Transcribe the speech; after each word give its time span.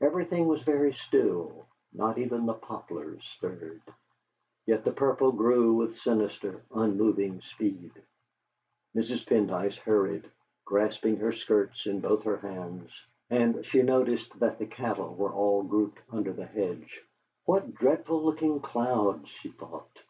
Everything 0.00 0.48
was 0.48 0.60
very 0.62 0.92
still, 0.94 1.64
not 1.92 2.18
even 2.18 2.44
the 2.44 2.54
poplars 2.54 3.22
stirred, 3.36 3.80
yet 4.66 4.82
the 4.84 4.90
purple 4.90 5.30
grew 5.30 5.74
with 5.74 5.96
sinister, 6.00 6.64
unmoving 6.74 7.40
speed. 7.42 7.92
Mrs. 8.96 9.24
Pendyce 9.24 9.76
hurried, 9.78 10.28
grasping 10.64 11.18
her 11.18 11.30
skirts 11.32 11.86
in 11.86 12.00
both 12.00 12.24
her 12.24 12.38
hands, 12.38 12.90
and 13.30 13.64
she 13.64 13.82
noticed 13.82 14.36
that 14.40 14.58
the 14.58 14.66
cattle 14.66 15.14
were 15.14 15.30
all 15.32 15.62
grouped 15.62 16.00
under 16.10 16.32
the 16.32 16.46
hedge. 16.46 17.00
'.hat 17.46 17.72
dreadful 17.72 18.20
looking 18.24 18.58
clouds!' 18.58 19.28
she 19.28 19.50
thought. 19.50 20.00